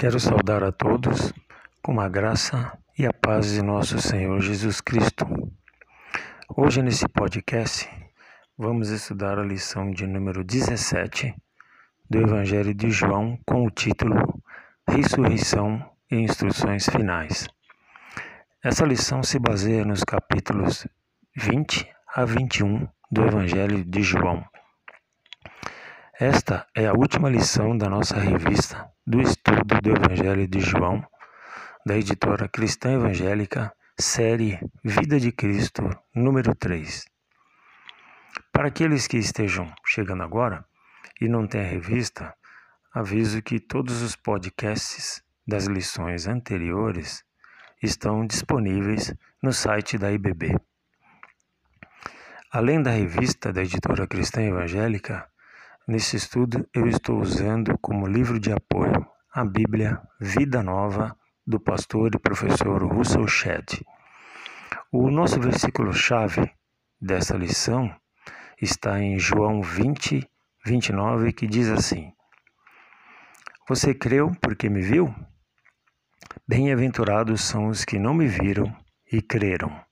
Quero 0.00 0.18
saudar 0.18 0.64
a 0.64 0.72
todos 0.72 1.30
com 1.82 2.00
a 2.00 2.08
graça 2.08 2.72
e 2.98 3.04
a 3.04 3.12
paz 3.12 3.52
de 3.52 3.60
nosso 3.60 4.00
Senhor 4.00 4.40
Jesus 4.40 4.80
Cristo. 4.80 5.26
Hoje, 6.56 6.80
nesse 6.80 7.06
podcast, 7.06 7.86
vamos 8.56 8.88
estudar 8.88 9.38
a 9.38 9.44
lição 9.44 9.90
de 9.90 10.06
número 10.06 10.42
17 10.42 11.34
do 12.08 12.18
Evangelho 12.18 12.72
de 12.72 12.90
João 12.90 13.38
com 13.44 13.66
o 13.66 13.70
título 13.70 14.42
Ressurreição 14.88 15.84
e 16.10 16.16
Instruções 16.16 16.88
Finais. 16.88 17.46
Essa 18.64 18.86
lição 18.86 19.22
se 19.22 19.38
baseia 19.38 19.84
nos 19.84 20.02
capítulos 20.02 20.86
20 21.36 21.86
a 22.16 22.24
21 22.24 22.88
do 23.12 23.22
Evangelho 23.26 23.84
de 23.84 24.02
João. 24.02 24.42
Esta 26.18 26.66
é 26.74 26.86
a 26.86 26.94
última 26.94 27.28
lição 27.28 27.76
da 27.76 27.90
nossa 27.90 28.18
revista 28.18 28.90
do 29.10 29.20
estudo 29.20 29.80
do 29.82 29.90
Evangelho 29.90 30.46
de 30.46 30.60
João, 30.60 31.04
da 31.84 31.96
editora 31.96 32.48
Cristã 32.48 32.92
Evangélica, 32.92 33.74
série 33.98 34.60
Vida 34.84 35.18
de 35.18 35.32
Cristo, 35.32 35.82
número 36.14 36.54
3. 36.54 37.06
Para 38.52 38.68
aqueles 38.68 39.08
que 39.08 39.16
estejam 39.16 39.68
chegando 39.84 40.22
agora 40.22 40.64
e 41.20 41.28
não 41.28 41.44
têm 41.44 41.60
a 41.60 41.68
revista, 41.68 42.32
aviso 42.94 43.42
que 43.42 43.58
todos 43.58 44.00
os 44.00 44.14
podcasts 44.14 45.24
das 45.44 45.64
lições 45.64 46.28
anteriores 46.28 47.24
estão 47.82 48.24
disponíveis 48.24 49.12
no 49.42 49.52
site 49.52 49.98
da 49.98 50.12
IBB. 50.12 50.56
Além 52.52 52.80
da 52.80 52.92
revista 52.92 53.52
da 53.52 53.62
editora 53.62 54.06
Cristã 54.06 54.40
Evangélica, 54.40 55.28
Nesse 55.88 56.16
estudo, 56.16 56.68
eu 56.74 56.86
estou 56.86 57.18
usando 57.20 57.76
como 57.78 58.06
livro 58.06 58.38
de 58.38 58.52
apoio 58.52 59.04
a 59.32 59.44
Bíblia 59.44 60.00
Vida 60.20 60.62
Nova 60.62 61.16
do 61.46 61.58
pastor 61.58 62.14
e 62.14 62.18
professor 62.18 62.84
Russell 62.84 63.26
Shedd. 63.26 63.80
O 64.92 65.10
nosso 65.10 65.40
versículo-chave 65.40 66.52
dessa 67.00 67.36
lição 67.36 67.92
está 68.60 69.00
em 69.00 69.18
João 69.18 69.62
20, 69.62 70.28
29, 70.64 71.32
que 71.32 71.46
diz 71.46 71.68
assim: 71.68 72.12
Você 73.68 73.94
creu 73.94 74.30
porque 74.40 74.68
me 74.68 74.82
viu? 74.82 75.12
Bem-aventurados 76.46 77.40
são 77.40 77.68
os 77.68 77.84
que 77.84 77.98
não 77.98 78.12
me 78.14 78.26
viram 78.28 78.72
e 79.10 79.22
creram. 79.22 79.84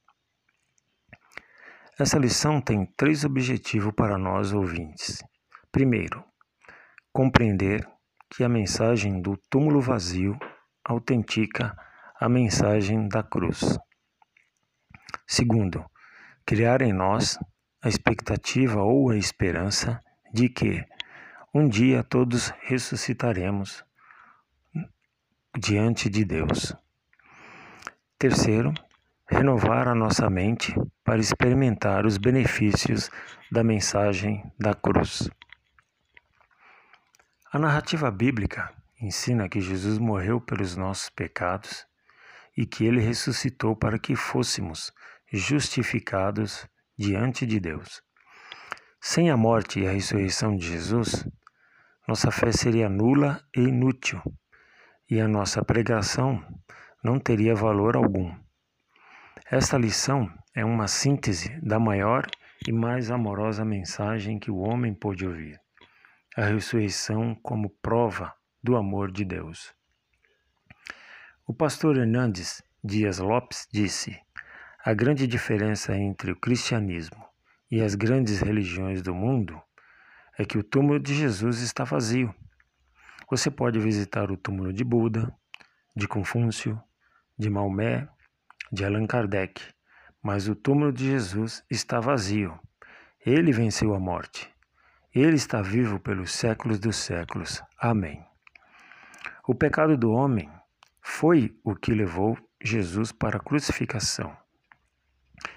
Essa 1.99 2.19
lição 2.19 2.61
tem 2.61 2.87
três 2.97 3.25
objetivos 3.25 3.93
para 3.97 4.19
nós 4.19 4.53
ouvintes. 4.53 5.25
Primeiro, 5.71 6.25
compreender 7.13 7.87
que 8.31 8.43
a 8.45 8.49
mensagem 8.49 9.21
do 9.21 9.37
túmulo 9.51 9.81
vazio 9.81 10.39
autentica 10.85 11.77
a 12.21 12.29
mensagem 12.29 13.09
da 13.09 13.23
cruz. 13.23 13.79
Segundo, 15.27 15.85
criar 16.47 16.83
em 16.83 16.93
nós 16.93 17.39
a 17.83 17.89
expectativa 17.89 18.83
ou 18.83 19.11
a 19.11 19.17
esperança 19.17 20.01
de 20.33 20.49
que 20.49 20.85
um 21.55 21.69
dia 21.69 22.03
todos 22.03 22.53
ressuscitaremos 22.63 23.85
diante 25.59 26.09
de 26.09 26.25
Deus. 26.25 26.75
Terceiro, 28.19 28.73
renovar 29.31 29.87
a 29.89 29.95
nossa 29.95 30.29
mente 30.31 30.75
para 31.05 31.21
experimentar 31.21 32.07
os 32.07 32.17
benefícios 32.17 33.11
da 33.53 33.63
mensagem 33.63 34.43
da 34.59 34.75
cruz. 34.75 35.29
A 37.51 37.59
narrativa 37.59 38.11
bíblica 38.11 38.71
ensina 39.01 39.49
que 39.49 39.59
Jesus 39.59 39.97
morreu 39.97 40.39
pelos 40.39 40.77
nossos 40.77 41.09
pecados 41.09 41.87
e 42.55 42.67
que 42.67 42.85
ele 42.85 43.01
ressuscitou 43.01 43.75
para 43.75 43.99
que 43.99 44.15
fôssemos 44.15 44.93
justificados 45.33 46.69
diante 46.95 47.47
de 47.47 47.59
Deus. 47.59 48.03
Sem 49.01 49.31
a 49.31 49.37
morte 49.37 49.81
e 49.81 49.87
a 49.87 49.93
ressurreição 49.93 50.55
de 50.55 50.67
Jesus, 50.67 51.27
nossa 52.07 52.31
fé 52.31 52.53
seria 52.53 52.87
nula 52.87 53.43
e 53.57 53.61
inútil, 53.61 54.21
e 55.09 55.19
a 55.19 55.27
nossa 55.27 55.65
pregação 55.65 56.45
não 57.03 57.19
teria 57.19 57.55
valor 57.55 57.97
algum. 57.97 58.31
Esta 59.51 59.79
lição 59.79 60.31
é 60.55 60.67
uma 60.67 60.87
síntese 60.87 61.59
da 61.63 61.81
maior 61.81 62.27
e 62.67 62.73
mais 62.73 63.11
amorosa 63.11 63.65
mensagem 63.65 64.39
que 64.39 64.51
o 64.51 64.59
homem 64.59 64.93
pôde 64.93 65.27
ouvir 65.27 65.59
a 66.39 66.45
ressurreição 66.45 67.35
como 67.35 67.69
prova 67.83 68.33
do 68.63 68.77
amor 68.77 69.11
de 69.11 69.25
Deus. 69.25 69.75
O 71.45 71.53
pastor 71.53 71.97
Hernandes 71.97 72.63
Dias 72.83 73.19
Lopes 73.19 73.67
disse: 73.73 74.17
a 74.85 74.95
grande 74.95 75.27
diferença 75.27 75.97
entre 75.97 76.31
o 76.31 76.37
cristianismo 76.37 77.27
e 77.69 77.83
as 77.83 77.97
grandes 77.97 78.39
religiões 78.39 79.03
do 79.03 79.13
mundo 79.13 79.61
é 80.39 80.45
que 80.45 80.57
o 80.57 80.63
túmulo 80.63 81.01
de 81.01 81.13
Jesus 81.13 81.61
está 81.61 81.83
vazio. 81.83 82.33
Você 83.29 83.51
pode 83.51 83.81
visitar 83.81 84.31
o 84.31 84.37
túmulo 84.37 84.73
de 84.73 84.85
Buda, 84.85 85.35
de 85.97 86.07
Confúcio, 86.07 86.81
de 87.37 87.51
Maomé, 87.51 88.09
de 88.71 88.85
Allan 88.85 89.09
Kardec, 89.09 89.61
mas 90.23 90.47
o 90.47 90.55
túmulo 90.55 90.93
de 90.93 91.05
Jesus 91.05 91.65
está 91.69 91.99
vazio. 91.99 92.57
Ele 93.27 93.51
venceu 93.51 93.93
a 93.93 93.99
morte. 93.99 94.49
Ele 95.15 95.37
está 95.37 95.63
vivo 95.63 95.99
pelos 95.99 96.33
séculos 96.33 96.79
dos 96.79 96.97
séculos. 96.97 97.63
Amém. 97.79 98.23
O 99.47 99.55
pecado 99.55 99.97
do 99.97 100.13
homem 100.13 100.51
foi 101.01 101.59
o 101.65 101.75
que 101.75 101.95
levou 101.95 102.37
Jesus 102.63 103.11
para 103.11 103.39
a 103.39 103.41
crucificação. 103.41 104.37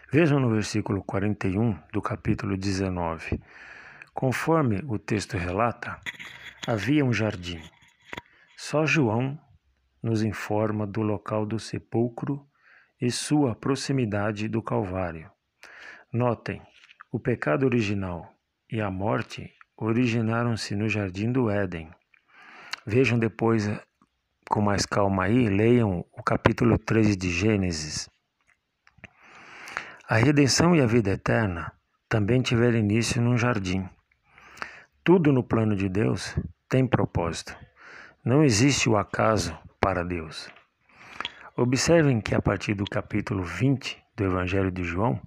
Vejam 0.09 0.40
no 0.40 0.50
versículo 0.50 1.03
41 1.03 1.78
do 1.91 2.01
capítulo 2.01 2.56
19. 2.56 3.41
Conforme 4.13 4.81
o 4.88 4.97
texto 4.97 5.35
relata, 5.35 6.00
havia 6.66 7.03
um 7.03 7.11
jardim. 7.11 7.61
Só 8.56 8.85
João 8.85 9.38
nos 10.01 10.23
informa 10.23 10.88
do 10.88 11.01
local 11.01 11.45
do 11.45 11.59
sepulcro 11.59 12.47
e 13.01 13.11
sua 13.11 13.53
proximidade 13.53 14.47
do 14.47 14.63
Calvário. 14.63 15.29
Notem, 16.11 16.61
o 17.11 17.19
pecado 17.19 17.66
original 17.66 18.34
e 18.71 18.79
a 18.79 18.89
morte 18.89 19.53
originaram-se 19.75 20.75
no 20.75 20.87
jardim 20.87 21.29
do 21.29 21.49
Éden. 21.49 21.89
Vejam 22.85 23.19
depois 23.19 23.67
eh, 23.67 23.83
com 24.49 24.61
mais 24.61 24.85
calma 24.85 25.25
aí, 25.25 25.49
leiam 25.49 26.05
o 26.13 26.23
capítulo 26.23 26.77
13 26.77 27.17
de 27.17 27.29
Gênesis. 27.29 28.09
A 30.07 30.15
redenção 30.15 30.73
e 30.75 30.81
a 30.81 30.85
vida 30.85 31.11
eterna 31.11 31.73
também 32.07 32.41
tiveram 32.41 32.77
início 32.77 33.21
num 33.21 33.37
jardim. 33.37 33.87
Tudo 35.03 35.33
no 35.33 35.43
plano 35.43 35.75
de 35.75 35.89
Deus 35.89 36.35
tem 36.69 36.87
propósito. 36.87 37.57
Não 38.23 38.43
existe 38.43 38.89
o 38.89 38.95
acaso 38.95 39.57
para 39.81 40.03
Deus. 40.03 40.49
Observem 41.57 42.21
que 42.21 42.35
a 42.35 42.41
partir 42.41 42.73
do 42.73 42.85
capítulo 42.85 43.43
20 43.43 44.01
do 44.15 44.23
Evangelho 44.23 44.71
de 44.71 44.83
João, 44.83 45.19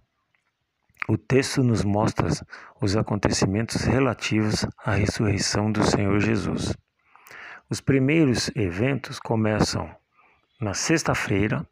o 1.06 1.18
texto 1.18 1.62
nos 1.62 1.84
mostra 1.84 2.28
os 2.80 2.96
acontecimentos 2.96 3.82
relativos 3.82 4.66
à 4.84 4.92
ressurreição 4.92 5.70
do 5.70 5.84
Senhor 5.84 6.18
Jesus. 6.18 6.74
Os 7.68 7.80
primeiros 7.80 8.50
eventos 8.56 9.18
começam 9.18 9.94
na 10.60 10.72
sexta-feira, 10.72 11.66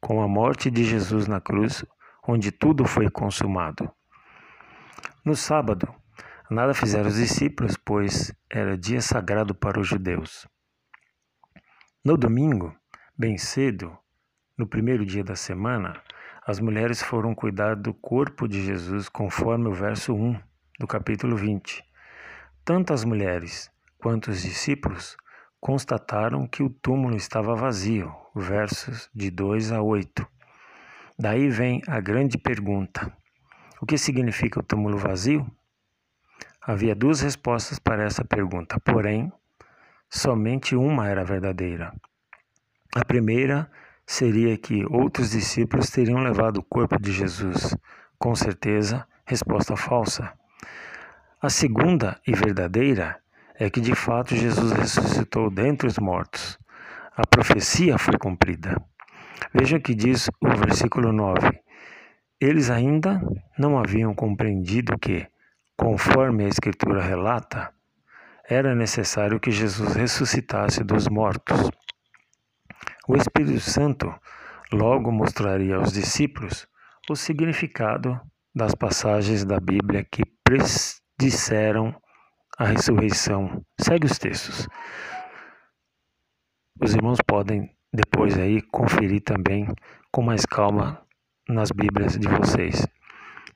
com 0.00 0.20
a 0.20 0.28
morte 0.28 0.70
de 0.70 0.84
Jesus 0.84 1.26
na 1.26 1.40
cruz, 1.40 1.84
onde 2.28 2.52
tudo 2.52 2.84
foi 2.84 3.10
consumado. 3.10 3.90
No 5.24 5.34
sábado, 5.34 5.88
nada 6.50 6.74
fizeram 6.74 7.08
os 7.08 7.16
discípulos, 7.16 7.76
pois 7.82 8.32
era 8.50 8.76
dia 8.76 9.00
sagrado 9.00 9.54
para 9.54 9.80
os 9.80 9.88
judeus. 9.88 10.46
No 12.04 12.16
domingo, 12.16 12.76
bem 13.16 13.38
cedo, 13.38 13.96
no 14.56 14.66
primeiro 14.66 15.04
dia 15.04 15.24
da 15.24 15.34
semana, 15.34 16.00
as 16.46 16.60
mulheres 16.60 17.02
foram 17.02 17.34
cuidar 17.34 17.74
do 17.74 17.92
corpo 17.92 18.46
de 18.46 18.62
Jesus, 18.64 19.08
conforme 19.08 19.66
o 19.66 19.72
verso 19.72 20.14
1 20.14 20.38
do 20.78 20.86
capítulo 20.86 21.36
20. 21.36 21.82
Tanto 22.64 22.92
as 22.92 23.02
mulheres 23.02 23.68
quanto 23.98 24.30
os 24.30 24.42
discípulos 24.42 25.16
constataram 25.60 26.46
que 26.46 26.62
o 26.62 26.70
túmulo 26.70 27.16
estava 27.16 27.56
vazio, 27.56 28.14
versos 28.32 29.10
de 29.12 29.28
2 29.28 29.72
a 29.72 29.82
8. 29.82 30.24
Daí 31.18 31.48
vem 31.48 31.82
a 31.88 31.98
grande 31.98 32.38
pergunta: 32.38 33.12
o 33.80 33.86
que 33.86 33.98
significa 33.98 34.60
o 34.60 34.62
túmulo 34.62 34.98
vazio? 34.98 35.44
Havia 36.62 36.94
duas 36.94 37.22
respostas 37.22 37.80
para 37.80 38.04
essa 38.04 38.24
pergunta, 38.24 38.78
porém, 38.78 39.32
somente 40.08 40.76
uma 40.76 41.08
era 41.08 41.24
verdadeira. 41.24 41.92
A 42.94 43.04
primeira 43.04 43.68
seria 44.06 44.56
que 44.56 44.86
outros 44.88 45.32
discípulos 45.32 45.90
teriam 45.90 46.20
levado 46.22 46.58
o 46.58 46.62
corpo 46.62 46.98
de 47.00 47.12
Jesus. 47.12 47.76
Com 48.18 48.34
certeza, 48.34 49.06
resposta 49.26 49.76
falsa. 49.76 50.32
A 51.42 51.50
segunda 51.50 52.20
e 52.26 52.32
verdadeira 52.32 53.20
é 53.58 53.68
que 53.68 53.80
de 53.80 53.94
fato 53.94 54.36
Jesus 54.36 54.72
ressuscitou 54.72 55.50
dentre 55.50 55.88
os 55.88 55.98
mortos. 55.98 56.58
a 57.16 57.26
profecia 57.26 57.96
foi 57.96 58.18
cumprida. 58.18 58.76
Veja 59.52 59.78
o 59.78 59.80
que 59.80 59.94
diz 59.94 60.28
o 60.40 60.48
versículo 60.48 61.12
9. 61.12 61.60
Eles 62.38 62.68
ainda 62.68 63.20
não 63.58 63.78
haviam 63.78 64.14
compreendido 64.14 64.98
que, 64.98 65.26
conforme 65.76 66.44
a 66.44 66.48
Escritura 66.48 67.02
relata, 67.02 67.72
era 68.46 68.74
necessário 68.74 69.40
que 69.40 69.50
Jesus 69.50 69.94
ressuscitasse 69.94 70.84
dos 70.84 71.08
mortos. 71.08 71.70
O 73.08 73.14
Espírito 73.14 73.60
Santo 73.60 74.12
logo 74.72 75.12
mostraria 75.12 75.76
aos 75.76 75.92
discípulos 75.92 76.66
o 77.08 77.14
significado 77.14 78.20
das 78.52 78.74
passagens 78.74 79.44
da 79.44 79.60
Bíblia 79.60 80.04
que 80.04 80.22
predisseram 80.42 81.94
a 82.58 82.64
ressurreição. 82.64 83.64
Segue 83.80 84.06
os 84.06 84.18
textos. 84.18 84.66
Os 86.82 86.94
irmãos 86.94 87.20
podem 87.24 87.70
depois 87.92 88.36
aí 88.36 88.60
conferir 88.60 89.22
também 89.22 89.68
com 90.10 90.22
mais 90.22 90.44
calma 90.44 91.00
nas 91.48 91.70
Bíblias 91.70 92.18
de 92.18 92.26
vocês. 92.26 92.86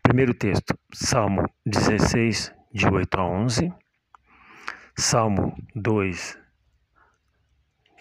Primeiro 0.00 0.32
texto, 0.32 0.78
Salmo 0.94 1.42
16, 1.66 2.52
de 2.72 2.86
8 2.86 3.18
a 3.18 3.26
11. 3.26 3.72
Salmo 4.96 5.56
2, 5.74 6.38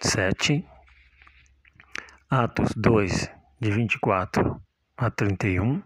7. 0.00 0.64
Atos 2.32 2.72
2, 2.76 3.28
de 3.60 3.72
24 3.72 4.62
a 4.96 5.10
31. 5.10 5.82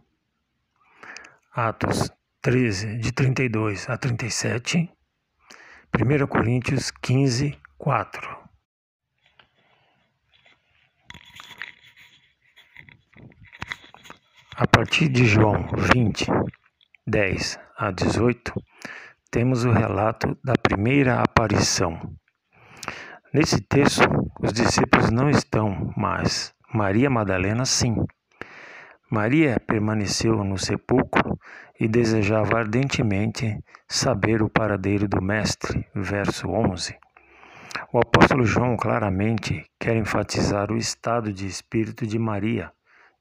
Atos 1.55 2.13
13, 2.43 2.99
de 2.99 3.13
32 3.13 3.89
a 3.89 3.97
37. 3.97 4.93
1 5.99 6.27
Coríntios 6.27 6.91
15, 6.91 7.59
4. 7.79 8.39
A 14.55 14.67
partir 14.67 15.09
de 15.09 15.25
João 15.25 15.67
20, 15.95 16.27
10 17.07 17.59
a 17.79 17.91
18, 17.91 18.53
temos 19.31 19.65
o 19.65 19.73
relato 19.73 20.39
da 20.45 20.53
primeira 20.63 21.23
aparição. 21.23 21.99
Nesse 23.33 23.63
texto, 23.63 24.24
os 24.45 24.53
discípulos 24.53 25.11
não 25.11 25.31
estão, 25.31 25.91
mas 25.97 26.55
Maria 26.71 27.09
Madalena 27.09 27.65
sim. 27.65 27.97
Maria 29.11 29.59
permaneceu 29.59 30.45
no 30.45 30.59
sepulcro 30.59 31.39
e 31.81 31.89
desejava 31.89 32.59
ardentemente 32.59 33.59
saber 33.89 34.43
o 34.43 34.51
paradeiro 34.51 35.09
do 35.09 35.23
Mestre. 35.23 35.87
Verso 35.95 36.49
11. 36.49 36.95
O 37.91 37.99
apóstolo 37.99 38.45
João 38.45 38.77
claramente 38.77 39.65
quer 39.81 39.97
enfatizar 39.97 40.71
o 40.71 40.77
estado 40.77 41.33
de 41.33 41.47
espírito 41.47 42.07
de 42.07 42.19
Maria 42.19 42.71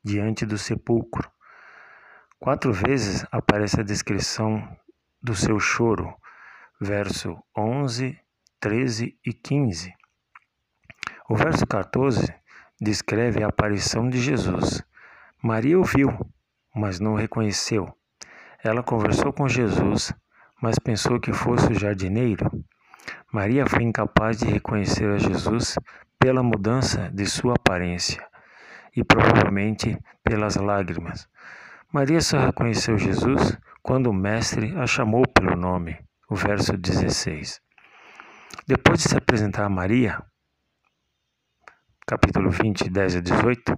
diante 0.03 0.45
do 0.45 0.57
sepulcro. 0.57 1.31
Quatro 2.37 2.73
vezes 2.73 3.25
aparece 3.31 3.79
a 3.79 3.83
descrição 3.83 4.61
do 5.21 5.33
seu 5.33 5.57
choro, 5.57 6.13
verso 6.81 7.41
11, 7.57 8.19
13 8.59 9.17
e 9.25 9.31
15. 9.31 9.93
O 11.29 11.35
verso 11.35 11.65
14 11.65 12.33
descreve 12.81 13.41
a 13.41 13.47
aparição 13.47 14.09
de 14.09 14.19
Jesus. 14.19 14.83
Maria 15.41 15.79
o 15.79 15.83
viu, 15.83 16.09
mas 16.75 16.99
não 16.99 17.13
o 17.13 17.17
reconheceu. 17.17 17.87
Ela 18.61 18.83
conversou 18.83 19.31
com 19.31 19.47
Jesus, 19.47 20.13
mas 20.61 20.77
pensou 20.77 21.21
que 21.21 21.31
fosse 21.31 21.71
o 21.71 21.79
jardineiro. 21.79 22.49
Maria 23.31 23.65
foi 23.65 23.83
incapaz 23.83 24.37
de 24.39 24.45
reconhecer 24.45 25.09
a 25.13 25.17
Jesus 25.17 25.75
pela 26.19 26.43
mudança 26.43 27.09
de 27.13 27.25
sua 27.25 27.53
aparência 27.53 28.25
e 28.95 29.03
provavelmente 29.03 29.97
pelas 30.23 30.57
lágrimas. 30.57 31.27
Maria 31.91 32.19
só 32.19 32.37
reconheceu 32.37 32.97
Jesus 32.97 33.57
quando 33.81 34.07
o 34.07 34.13
Mestre 34.13 34.73
a 34.77 34.85
chamou 34.85 35.23
pelo 35.27 35.55
nome, 35.55 35.97
o 36.29 36.35
verso 36.35 36.75
16. 36.77 37.61
Depois 38.67 38.99
de 38.99 39.09
se 39.09 39.17
apresentar 39.17 39.65
a 39.65 39.69
Maria, 39.69 40.21
capítulo 42.05 42.49
20, 42.49 42.89
10 42.89 43.15
a 43.15 43.19
18, 43.21 43.75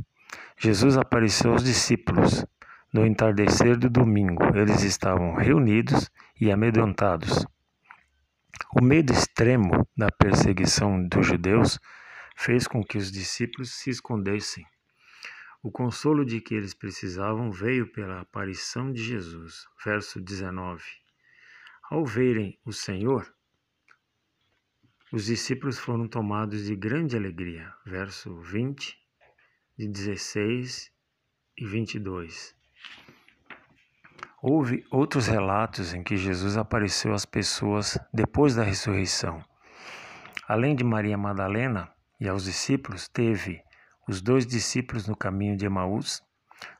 Jesus 0.58 0.98
apareceu 0.98 1.52
aos 1.52 1.64
discípulos. 1.64 2.44
No 2.92 3.06
entardecer 3.06 3.78
do 3.78 3.90
domingo, 3.90 4.44
eles 4.56 4.82
estavam 4.84 5.36
reunidos 5.36 6.10
e 6.40 6.52
amedrontados. 6.52 7.46
O 8.76 8.84
medo 8.84 9.14
extremo 9.14 9.88
da 9.96 10.10
perseguição 10.10 11.08
dos 11.08 11.28
judeus 11.28 11.80
fez 12.36 12.68
com 12.68 12.84
que 12.84 12.98
os 12.98 13.12
discípulos 13.12 13.72
se 13.74 13.90
escondessem. 13.90 14.66
O 15.62 15.70
consolo 15.70 16.26
de 16.26 16.42
que 16.42 16.56
eles 16.56 16.74
precisavam 16.74 17.52
veio 17.52 17.92
pela 17.92 18.22
aparição 18.22 18.92
de 18.92 19.04
Jesus. 19.04 19.68
Verso 19.84 20.22
19. 20.22 20.84
Ao 21.92 22.06
verem 22.06 22.58
o 22.66 22.72
Senhor, 22.72 23.35
os 25.12 25.26
discípulos 25.26 25.78
foram 25.78 26.08
tomados 26.08 26.66
de 26.66 26.76
grande 26.76 27.16
alegria. 27.16 27.72
Verso 27.86 28.36
20, 28.42 28.98
de 29.78 29.88
16 29.88 30.92
e 31.58 31.66
22. 31.66 32.56
Houve 34.42 34.86
outros 34.92 35.28
relatos 35.28 35.94
em 35.94 36.04
que 36.04 36.18
Jesus 36.18 36.58
apareceu 36.58 37.14
às 37.14 37.26
pessoas 37.26 37.98
depois 38.14 38.56
da 38.56 38.64
ressurreição. 38.64 39.44
Além 40.48 40.76
de 40.76 40.84
Maria 40.84 41.18
Madalena 41.18 41.92
e 42.20 42.28
aos 42.28 42.46
discípulos, 42.46 43.08
teve 43.08 43.64
os 44.08 44.22
dois 44.22 44.46
discípulos 44.46 45.08
no 45.08 45.16
caminho 45.16 45.58
de 45.58 45.66
Emaús, 45.66 46.22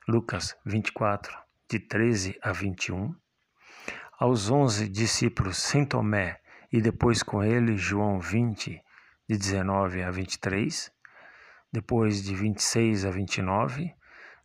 Lucas 0.08 0.56
24, 0.64 1.36
de 1.68 1.80
13 1.80 2.38
a 2.42 2.52
21, 2.52 3.14
aos 4.18 4.50
onze 4.50 4.88
discípulos 4.88 5.58
sem 5.58 5.84
Tomé 5.84 6.40
e 6.76 6.80
depois 6.82 7.22
com 7.22 7.42
ele 7.42 7.74
João 7.74 8.20
20, 8.20 8.82
de 9.26 9.38
19 9.38 10.02
a 10.02 10.10
23, 10.10 10.92
depois 11.72 12.22
de 12.22 12.34
26 12.34 13.06
a 13.06 13.10
29, 13.10 13.94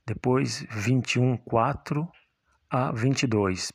depois 0.05 0.65
21, 0.69 1.35
4 1.35 2.09
a 2.69 2.89
22. 2.93 3.73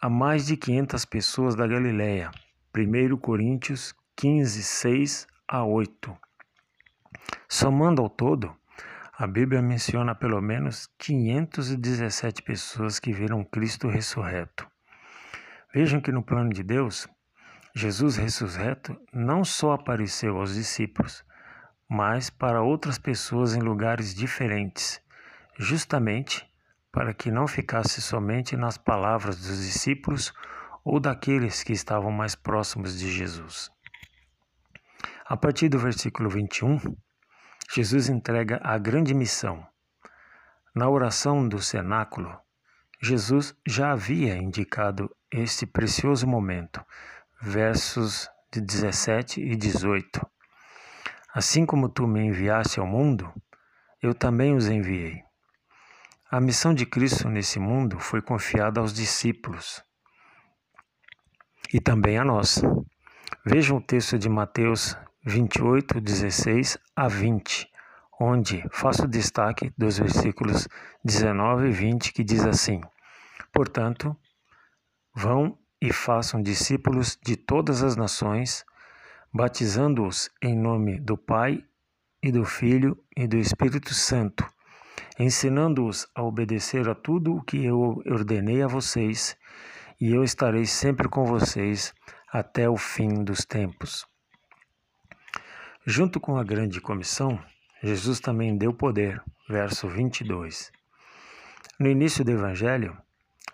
A 0.00 0.10
mais 0.10 0.46
de 0.46 0.56
500 0.56 1.04
pessoas 1.04 1.54
da 1.54 1.64
Galileia. 1.64 2.32
1 2.76 3.16
Coríntios 3.18 3.94
15, 4.16 4.60
6 4.64 5.26
a 5.46 5.64
8. 5.64 6.18
Somando 7.48 8.02
ao 8.02 8.10
todo, 8.10 8.52
a 9.16 9.28
Bíblia 9.28 9.62
menciona 9.62 10.12
pelo 10.12 10.42
menos 10.42 10.88
517 10.98 12.42
pessoas 12.42 12.98
que 12.98 13.12
viram 13.12 13.44
Cristo 13.44 13.86
ressurreto. 13.86 14.73
Vejam 15.74 16.00
que 16.00 16.12
no 16.12 16.22
plano 16.22 16.50
de 16.50 16.62
Deus, 16.62 17.08
Jesus 17.74 18.16
ressurreto 18.16 18.96
não 19.12 19.44
só 19.44 19.72
apareceu 19.72 20.36
aos 20.36 20.54
discípulos, 20.54 21.24
mas 21.90 22.30
para 22.30 22.62
outras 22.62 22.96
pessoas 22.96 23.56
em 23.56 23.60
lugares 23.60 24.14
diferentes, 24.14 25.02
justamente 25.58 26.48
para 26.92 27.12
que 27.12 27.28
não 27.28 27.48
ficasse 27.48 28.00
somente 28.00 28.56
nas 28.56 28.78
palavras 28.78 29.36
dos 29.36 29.66
discípulos 29.66 30.32
ou 30.84 31.00
daqueles 31.00 31.64
que 31.64 31.72
estavam 31.72 32.12
mais 32.12 32.36
próximos 32.36 32.96
de 32.96 33.10
Jesus. 33.10 33.68
A 35.26 35.36
partir 35.36 35.68
do 35.68 35.78
versículo 35.80 36.30
21, 36.30 36.78
Jesus 37.74 38.08
entrega 38.08 38.60
a 38.62 38.78
grande 38.78 39.12
missão. 39.12 39.66
Na 40.72 40.88
oração 40.88 41.48
do 41.48 41.60
cenáculo, 41.60 42.43
Jesus 43.04 43.54
já 43.66 43.92
havia 43.92 44.34
indicado 44.34 45.14
este 45.30 45.66
precioso 45.66 46.26
momento, 46.26 46.82
versos 47.38 48.30
de 48.50 48.62
17 48.62 49.42
e 49.42 49.54
18. 49.54 50.26
Assim 51.34 51.66
como 51.66 51.90
tu 51.90 52.06
me 52.06 52.22
enviaste 52.22 52.80
ao 52.80 52.86
mundo, 52.86 53.30
eu 54.00 54.14
também 54.14 54.56
os 54.56 54.68
enviei. 54.68 55.22
A 56.30 56.40
missão 56.40 56.72
de 56.72 56.86
Cristo 56.86 57.28
nesse 57.28 57.58
mundo 57.58 58.00
foi 58.00 58.22
confiada 58.22 58.80
aos 58.80 58.94
discípulos 58.94 59.84
e 61.74 61.80
também 61.80 62.16
a 62.16 62.24
nós. 62.24 62.62
Vejam 63.44 63.76
o 63.76 63.82
texto 63.82 64.18
de 64.18 64.30
Mateus 64.30 64.96
28, 65.26 66.00
16 66.00 66.78
a 66.96 67.06
20, 67.06 67.68
onde 68.18 68.66
faço 68.72 69.06
destaque 69.06 69.70
dos 69.76 69.98
versículos 69.98 70.66
19 71.04 71.68
e 71.68 71.70
20, 71.70 72.10
que 72.10 72.24
diz 72.24 72.46
assim: 72.46 72.80
Portanto, 73.54 74.16
vão 75.14 75.56
e 75.80 75.92
façam 75.92 76.42
discípulos 76.42 77.16
de 77.24 77.36
todas 77.36 77.84
as 77.84 77.94
nações, 77.94 78.64
batizando-os 79.32 80.28
em 80.42 80.58
nome 80.58 80.98
do 80.98 81.16
Pai 81.16 81.64
e 82.20 82.32
do 82.32 82.44
Filho 82.44 82.98
e 83.16 83.28
do 83.28 83.36
Espírito 83.36 83.94
Santo, 83.94 84.44
ensinando-os 85.20 86.04
a 86.16 86.22
obedecer 86.24 86.88
a 86.88 86.96
tudo 86.96 87.36
o 87.36 87.42
que 87.42 87.64
eu 87.64 88.02
ordenei 88.06 88.60
a 88.60 88.66
vocês, 88.66 89.36
e 90.00 90.12
eu 90.12 90.24
estarei 90.24 90.66
sempre 90.66 91.08
com 91.08 91.24
vocês 91.24 91.94
até 92.32 92.68
o 92.68 92.76
fim 92.76 93.22
dos 93.22 93.44
tempos. 93.44 94.04
Junto 95.86 96.18
com 96.18 96.36
a 96.36 96.42
grande 96.42 96.80
comissão, 96.80 97.38
Jesus 97.80 98.18
também 98.18 98.56
deu 98.58 98.74
poder, 98.74 99.22
verso 99.48 99.86
22. 99.86 100.72
No 101.78 101.88
início 101.88 102.24
do 102.24 102.32
Evangelho, 102.32 102.96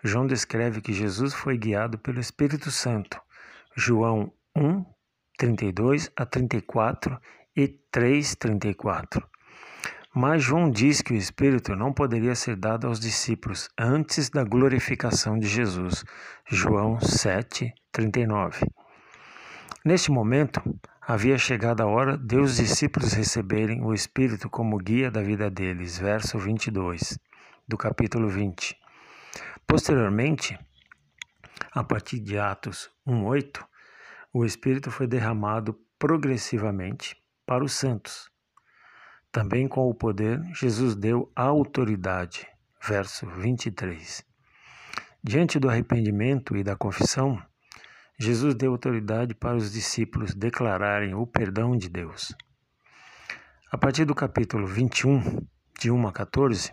João 0.03 0.27
descreve 0.27 0.81
que 0.81 0.93
Jesus 0.93 1.35
foi 1.35 1.59
guiado 1.59 1.99
pelo 1.99 2.21
Espírito 2.21 2.71
Santo. 2.71 3.21
João 3.77 4.33
1, 4.57 4.85
32 5.39 6.11
a 6.17 6.25
34 6.25 7.19
e 7.55 7.69
3, 7.69 8.35
34. 8.37 9.27
Mas 10.15 10.43
João 10.43 10.71
diz 10.71 11.01
que 11.03 11.13
o 11.13 11.17
Espírito 11.17 11.77
não 11.77 11.93
poderia 11.93 12.35
ser 12.35 12.57
dado 12.57 12.87
aos 12.87 12.99
discípulos 12.99 13.69
antes 13.79 14.29
da 14.29 14.43
glorificação 14.43 15.39
de 15.39 15.47
Jesus. 15.47 16.05
João 16.49 16.99
7, 16.99 17.73
39. 17.93 18.67
Neste 19.85 20.11
momento, 20.11 20.61
havia 21.01 21.39
chegado 21.39 21.83
a 21.83 21.87
hora 21.87 22.17
de 22.17 22.37
os 22.39 22.57
discípulos 22.57 23.13
receberem 23.13 23.83
o 23.83 23.95
Espírito 23.95 24.51
como 24.51 24.79
guia 24.79 25.11
da 25.11 25.23
vida 25.23 25.49
deles. 25.49 25.99
Verso 25.99 26.39
22 26.39 27.19
do 27.69 27.77
capítulo 27.77 28.29
20. 28.29 28.80
Posteriormente, 29.71 30.59
a 31.71 31.85
partir 31.85 32.19
de 32.19 32.37
Atos 32.37 32.91
1:8, 33.07 33.65
o 34.33 34.45
Espírito 34.45 34.91
foi 34.91 35.07
derramado 35.07 35.79
progressivamente 35.97 37.17
para 37.47 37.63
os 37.63 37.73
santos. 37.75 38.29
Também 39.31 39.69
com 39.69 39.89
o 39.89 39.95
poder, 39.95 40.43
Jesus 40.53 40.97
deu 40.97 41.31
autoridade. 41.37 42.49
Verso 42.83 43.29
23. 43.29 44.27
Diante 45.23 45.61
do 45.61 45.71
arrependimento 45.71 46.57
e 46.57 46.65
da 46.65 46.75
confissão, 46.75 47.41
Jesus 48.19 48.57
deu 48.57 48.73
autoridade 48.73 49.37
para 49.37 49.57
os 49.57 49.71
discípulos 49.71 50.35
declararem 50.35 51.15
o 51.15 51.25
perdão 51.25 51.77
de 51.77 51.89
Deus. 51.89 52.35
A 53.71 53.79
partir 53.79 54.05
do 54.05 54.17
capítulo 54.17 54.67
21, 54.67 55.47
de 55.79 55.93
1 55.93 56.09
a 56.09 56.13
14, 56.13 56.73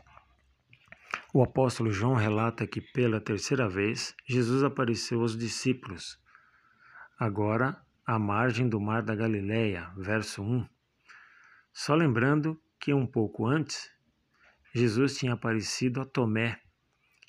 o 1.34 1.44
apóstolo 1.44 1.92
João 1.92 2.14
relata 2.14 2.66
que 2.66 2.82
pela 2.82 3.22
terceira 3.22 3.68
vez 3.68 4.16
Jesus 4.26 4.64
apareceu 4.64 5.22
aos 5.22 5.38
discípulos, 5.38 6.20
agora 7.20 7.80
à 8.06 8.18
margem 8.18 8.68
do 8.70 8.80
mar 8.80 9.04
da 9.04 9.16
Galileia, 9.16 9.92
verso 9.98 10.42
1. 10.42 10.68
Só 11.74 11.94
lembrando 11.94 12.60
que 12.80 12.94
um 12.94 13.06
pouco 13.06 13.46
antes, 13.46 13.92
Jesus 14.74 15.18
tinha 15.18 15.34
aparecido 15.34 16.02
a 16.02 16.06
Tomé 16.06 16.62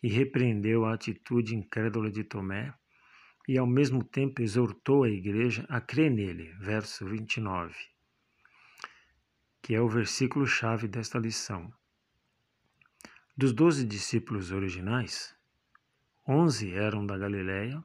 e 0.03 0.09
repreendeu 0.09 0.85
a 0.85 0.95
atitude 0.95 1.55
incrédula 1.55 2.11
de 2.11 2.23
Tomé 2.23 2.73
e 3.49 3.59
ao 3.59 3.67
mesmo 3.67 4.05
tempo 4.05 4.43
exortou 4.43 5.05
a 5.05 5.09
igreja 5.11 5.65
a 5.69 5.81
crer 5.81 6.11
nele, 6.11 6.53
verso 6.61 7.07
29, 7.07 7.75
que 9.63 9.75
é 9.75 9.81
o 9.81 9.89
versículo 9.89 10.47
chave 10.47 10.87
desta 10.87 11.19
lição. 11.19 11.73
Dos 13.41 13.53
doze 13.53 13.85
discípulos 13.85 14.51
originais, 14.51 15.33
onze 16.27 16.75
eram 16.75 17.07
da 17.07 17.17
Galiléia 17.17 17.81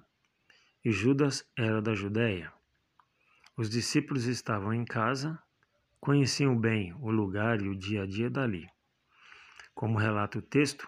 e 0.84 0.92
Judas 0.92 1.48
era 1.56 1.80
da 1.80 1.94
Judéia. 1.94 2.52
Os 3.56 3.70
discípulos 3.70 4.26
estavam 4.26 4.74
em 4.74 4.84
casa, 4.84 5.38
conheciam 6.00 6.60
bem 6.60 6.92
o 6.96 7.12
lugar 7.12 7.62
e 7.62 7.70
o 7.70 7.76
dia 7.76 8.02
a 8.02 8.06
dia 8.08 8.32
dali. 8.32 8.68
Como 9.76 10.00
relata 10.00 10.40
o 10.40 10.42
texto, 10.42 10.88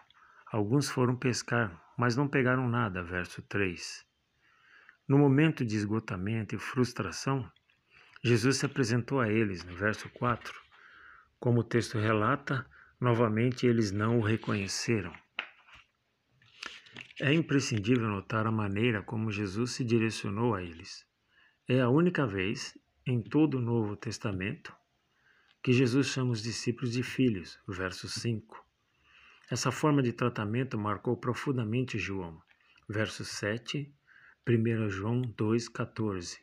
alguns 0.51 0.89
foram 0.89 1.15
pescar, 1.15 1.79
mas 1.95 2.15
não 2.15 2.27
pegaram 2.27 2.67
nada, 2.67 3.03
verso 3.03 3.43
3. 3.43 4.03
No 5.07 5.19
momento 5.19 5.63
de 5.63 5.75
esgotamento 5.75 6.55
e 6.55 6.57
frustração, 6.57 7.48
Jesus 8.24 8.57
se 8.57 8.65
apresentou 8.65 9.19
a 9.19 9.29
eles, 9.29 9.63
no 9.63 9.75
verso 9.75 10.10
4. 10.10 10.60
Como 11.39 11.60
o 11.60 11.63
texto 11.63 12.00
relata, 12.00 12.65
Novamente, 12.99 13.67
eles 13.67 13.91
não 13.91 14.19
o 14.19 14.21
reconheceram. 14.21 15.13
É 17.21 17.33
imprescindível 17.33 18.07
notar 18.07 18.45
a 18.47 18.51
maneira 18.51 19.01
como 19.01 19.31
Jesus 19.31 19.71
se 19.71 19.83
direcionou 19.83 20.53
a 20.55 20.61
eles. 20.61 21.05
É 21.67 21.81
a 21.81 21.89
única 21.89 22.27
vez 22.27 22.77
em 23.05 23.21
todo 23.21 23.57
o 23.57 23.61
Novo 23.61 23.95
Testamento 23.95 24.75
que 25.63 25.73
Jesus 25.73 26.07
chama 26.07 26.31
os 26.31 26.43
discípulos 26.43 26.93
de 26.93 27.01
filhos, 27.01 27.59
verso 27.67 28.07
5. 28.07 28.63
Essa 29.49 29.71
forma 29.71 30.01
de 30.03 30.13
tratamento 30.13 30.77
marcou 30.77 31.17
profundamente 31.17 31.97
João, 31.97 32.41
verso 32.87 33.25
7, 33.25 33.93
1 34.47 34.89
João 34.89 35.21
2,14. 35.21 36.37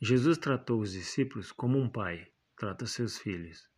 Jesus 0.00 0.38
tratou 0.38 0.80
os 0.80 0.92
discípulos 0.92 1.50
como 1.50 1.78
um 1.78 1.88
pai 1.88 2.28
trata 2.56 2.86
seus 2.86 3.18
filhos. 3.18 3.68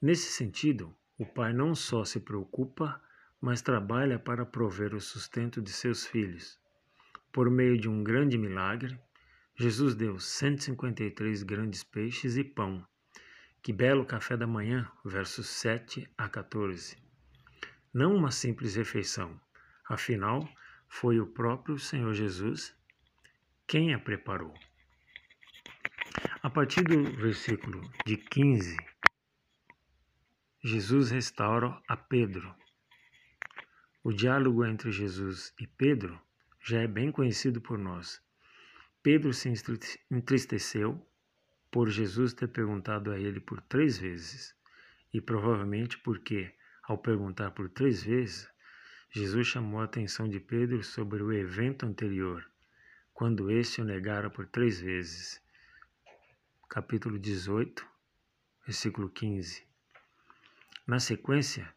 Nesse 0.00 0.30
sentido, 0.30 0.94
o 1.18 1.26
pai 1.26 1.52
não 1.52 1.74
só 1.74 2.04
se 2.04 2.20
preocupa, 2.20 3.02
mas 3.40 3.60
trabalha 3.60 4.16
para 4.16 4.46
prover 4.46 4.94
o 4.94 5.00
sustento 5.00 5.60
de 5.60 5.72
seus 5.72 6.06
filhos. 6.06 6.56
Por 7.32 7.50
meio 7.50 7.76
de 7.76 7.88
um 7.88 8.04
grande 8.04 8.38
milagre, 8.38 8.96
Jesus 9.56 9.96
deu 9.96 10.20
153 10.20 11.42
grandes 11.42 11.82
peixes 11.82 12.36
e 12.36 12.44
pão. 12.44 12.86
Que 13.60 13.72
belo 13.72 14.06
café 14.06 14.36
da 14.36 14.46
manhã, 14.46 14.88
versos 15.04 15.48
7 15.48 16.08
a 16.16 16.28
14. 16.28 16.96
Não 17.92 18.14
uma 18.14 18.30
simples 18.30 18.76
refeição, 18.76 19.40
afinal, 19.88 20.48
foi 20.88 21.18
o 21.18 21.26
próprio 21.26 21.76
Senhor 21.76 22.14
Jesus 22.14 22.72
quem 23.66 23.92
a 23.92 23.98
preparou. 23.98 24.54
A 26.40 26.48
partir 26.48 26.84
do 26.84 27.02
versículo 27.16 27.82
de 28.06 28.16
15 28.16 28.76
Jesus 30.64 31.12
restaura 31.12 31.80
a 31.86 31.96
Pedro. 31.96 32.52
O 34.02 34.12
diálogo 34.12 34.64
entre 34.64 34.90
Jesus 34.90 35.54
e 35.60 35.68
Pedro 35.68 36.20
já 36.60 36.80
é 36.80 36.86
bem 36.88 37.12
conhecido 37.12 37.60
por 37.60 37.78
nós. 37.78 38.20
Pedro 39.00 39.32
se 39.32 39.48
entristeceu 40.10 41.00
por 41.70 41.88
Jesus 41.88 42.32
ter 42.32 42.48
perguntado 42.48 43.12
a 43.12 43.20
ele 43.20 43.38
por 43.38 43.60
três 43.60 43.98
vezes, 43.98 44.52
e 45.14 45.20
provavelmente 45.20 45.96
porque, 45.98 46.52
ao 46.82 46.98
perguntar 46.98 47.52
por 47.52 47.68
três 47.68 48.02
vezes, 48.02 48.50
Jesus 49.10 49.46
chamou 49.46 49.80
a 49.80 49.84
atenção 49.84 50.28
de 50.28 50.40
Pedro 50.40 50.82
sobre 50.82 51.22
o 51.22 51.32
evento 51.32 51.86
anterior, 51.86 52.44
quando 53.14 53.48
este 53.48 53.80
o 53.80 53.84
negara 53.84 54.28
por 54.28 54.44
três 54.44 54.80
vezes. 54.80 55.40
Capítulo 56.68 57.16
18, 57.16 57.86
versículo 58.66 59.08
15. 59.08 59.67
Na 60.88 60.98
sequência, 60.98 61.70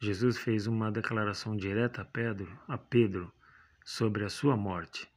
Jesus 0.00 0.38
fez 0.38 0.66
uma 0.66 0.90
declaração 0.90 1.56
direta 1.56 2.02
a 2.02 2.04
Pedro, 2.04 2.50
a 2.66 2.76
Pedro 2.76 3.32
sobre 3.84 4.24
a 4.24 4.28
sua 4.28 4.56
morte, 4.56 5.08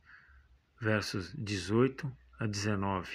versos 0.80 1.34
18 1.36 2.16
a 2.40 2.46
19. 2.46 3.10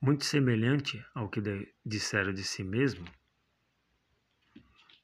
Muito 0.00 0.24
semelhante 0.24 1.06
ao 1.14 1.28
que 1.28 1.40
dissera 1.86 2.32
de 2.32 2.42
si 2.42 2.64
mesmo, 2.64 3.06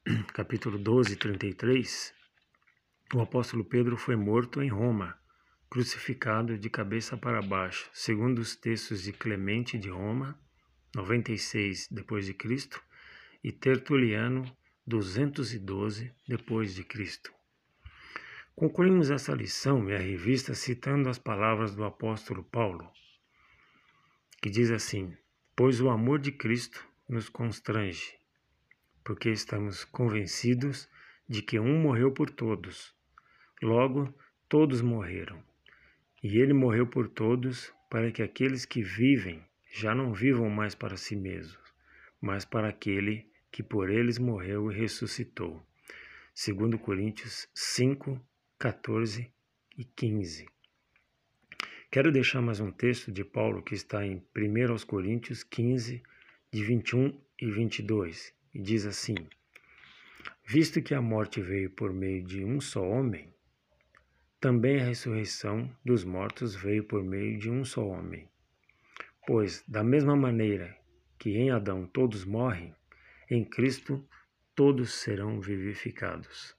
capítulo 0.34 0.80
12, 0.80 1.14
33, 1.14 2.12
o 3.14 3.20
apóstolo 3.20 3.64
Pedro 3.64 3.96
foi 3.96 4.16
morto 4.16 4.60
em 4.60 4.68
Roma, 4.68 5.16
crucificado 5.70 6.58
de 6.58 6.68
cabeça 6.68 7.16
para 7.16 7.40
baixo, 7.40 7.88
segundo 7.92 8.40
os 8.40 8.56
textos 8.56 9.00
de 9.00 9.12
Clemente 9.12 9.78
de 9.78 9.88
Roma, 9.88 10.37
96 10.92 11.87
depois 11.88 12.26
de 12.26 12.34
Cristo, 12.34 12.82
e 13.42 13.52
Tertuliano 13.52 14.45
212 14.87 16.12
depois 16.26 16.75
de 16.75 16.83
Cristo. 16.83 17.33
Concluímos 18.54 19.11
essa 19.11 19.33
lição 19.33 19.88
e 19.88 19.95
a 19.95 19.99
revista 19.99 20.54
citando 20.54 21.09
as 21.09 21.18
palavras 21.18 21.76
do 21.76 21.85
apóstolo 21.85 22.42
Paulo, 22.42 22.90
que 24.42 24.50
diz 24.50 24.71
assim: 24.71 25.16
Pois 25.54 25.80
o 25.80 25.90
amor 25.90 26.18
de 26.18 26.33
Cristo 26.33 26.85
nos 27.09 27.28
constrange, 27.28 28.18
porque 29.04 29.30
estamos 29.30 29.85
convencidos 29.85 30.88
de 31.28 31.42
que 31.42 31.61
um 31.61 31.80
morreu 31.80 32.11
por 32.11 32.30
todos, 32.30 32.95
logo 33.62 34.12
todos 34.49 34.80
morreram. 34.80 35.40
E 36.23 36.38
ele 36.38 36.52
morreu 36.52 36.87
por 36.87 37.09
todos, 37.09 37.73
para 37.88 38.11
que 38.11 38.23
aqueles 38.23 38.64
que 38.64 38.83
vivem 38.83 39.45
já 39.71 39.95
não 39.95 40.12
vivam 40.12 40.50
mais 40.50 40.75
para 40.75 40.97
si 40.97 41.14
mesmos, 41.14 41.62
mas 42.21 42.45
para 42.45 42.68
aquele 42.68 43.27
que 43.50 43.62
por 43.62 43.90
eles 43.90 44.19
morreu 44.19 44.71
e 44.71 44.75
ressuscitou. 44.75 45.62
2 46.35 46.81
Coríntios 46.81 47.49
5, 47.55 48.21
14 48.59 49.33
e 49.76 49.85
15. 49.85 50.47
Quero 51.90 52.12
deixar 52.12 52.43
mais 52.43 52.61
um 52.61 52.71
texto 52.71 53.11
de 53.11 53.25
Paulo 53.25 53.62
que 53.62 53.75
está 53.75 54.05
em 54.05 54.23
1 54.37 54.87
Coríntios 54.87 55.43
15, 55.43 56.02
de 56.52 56.64
21 56.64 57.19
e 57.40 57.50
22, 57.50 58.35
e 58.55 58.61
diz 58.61 58.87
assim: 58.87 59.17
Visto 60.45 60.83
que 60.83 60.95
a 60.95 61.00
morte 61.00 61.40
veio 61.40 61.71
por 61.71 61.93
meio 61.93 62.23
de 62.23 62.45
um 62.45 62.61
só 62.61 62.83
homem, 62.83 63.33
também 64.40 64.81
a 64.81 64.85
ressurreição 64.85 65.69
dos 65.85 66.05
mortos 66.05 66.55
veio 66.55 66.85
por 66.85 67.02
meio 67.02 67.38
de 67.38 67.50
um 67.50 67.64
só 67.64 67.85
homem. 67.87 68.28
Pois, 69.26 69.64
da 69.67 69.83
mesma 69.83 70.14
maneira 70.14 70.76
que 71.19 71.31
em 71.37 71.50
Adão 71.50 71.87
todos 71.87 72.25
morrem, 72.25 72.75
em 73.30 73.44
Cristo 73.44 74.06
todos 74.54 74.94
serão 74.94 75.40
vivificados. 75.40 76.56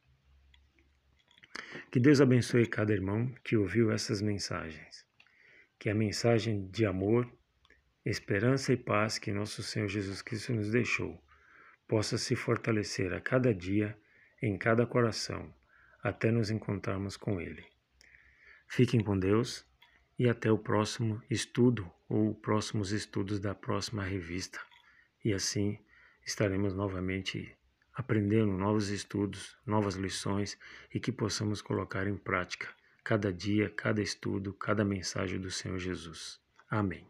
Que 1.92 2.00
Deus 2.00 2.22
abençoe 2.22 2.66
cada 2.66 2.94
irmão 2.94 3.34
que 3.44 3.58
ouviu 3.58 3.92
essas 3.92 4.22
mensagens. 4.22 5.06
Que 5.78 5.90
a 5.90 5.96
mensagem 5.96 6.68
de 6.70 6.86
amor, 6.86 7.32
esperança 8.06 8.74
e 8.74 8.78
paz 8.78 9.18
que 9.18 9.32
nosso 9.32 9.64
Senhor 9.64 9.88
Jesus 9.88 10.22
Cristo 10.22 10.54
nos 10.54 10.72
deixou 10.72 11.22
possa 11.88 12.18
se 12.18 12.36
fortalecer 12.36 13.14
a 13.14 13.20
cada 13.20 13.54
dia 13.54 13.98
em 14.42 14.58
cada 14.58 14.86
coração, 14.86 15.52
até 16.04 16.32
nos 16.32 16.52
encontrarmos 16.52 17.18
com 17.18 17.42
Ele. 17.42 17.66
Fiquem 18.68 19.04
com 19.04 19.18
Deus 19.18 19.66
e 20.18 20.30
até 20.30 20.52
o 20.52 20.58
próximo 20.58 21.22
estudo 21.30 21.92
ou 22.08 22.36
próximos 22.36 22.92
estudos 22.92 23.40
da 23.40 23.56
próxima 23.56 24.04
revista. 24.04 24.60
E 25.26 25.34
assim 25.34 25.80
estaremos 26.30 26.76
novamente 26.76 27.58
aprendendo 27.92 28.54
novos 28.54 28.90
estudos, 28.90 29.58
novas 29.66 29.96
lições 29.96 30.58
e 30.94 31.00
que 31.00 31.12
possamos 31.12 31.62
colocar 31.62 32.08
em 32.08 32.16
prática 32.16 32.70
cada 33.04 33.34
dia, 33.34 33.70
cada 33.70 34.02
estudo, 34.02 34.54
cada 34.54 34.86
mensagem 34.86 35.40
do 35.40 35.50
Senhor 35.50 35.80
Jesus. 35.80 36.40
Amém. 36.70 37.06